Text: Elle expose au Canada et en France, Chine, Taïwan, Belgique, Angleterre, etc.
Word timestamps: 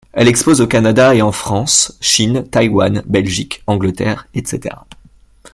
Elle 0.13 0.27
expose 0.27 0.61
au 0.61 0.65
Canada 0.67 1.13
et 1.13 1.21
en 1.21 1.31
France, 1.31 1.95
Chine, 2.01 2.47
Taïwan, 2.49 3.03
Belgique, 3.05 3.61
Angleterre, 3.67 4.27
etc. 4.33 4.75